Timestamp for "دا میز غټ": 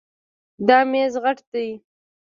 0.67-1.39